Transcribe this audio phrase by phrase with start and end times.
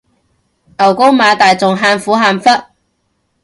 [0.79, 2.49] 牛高馬大仲喊苦喊忽